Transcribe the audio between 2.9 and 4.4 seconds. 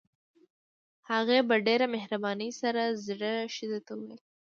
زړې ښځې ته وويل.